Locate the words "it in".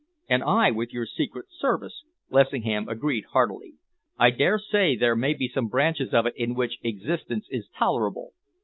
6.25-6.55